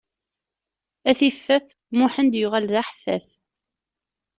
[1.09, 1.67] A tiffaf,
[1.97, 3.27] Muḥend yuɣal d aḥeffaf!